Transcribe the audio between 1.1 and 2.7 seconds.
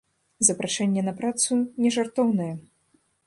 працу нежартоўнае.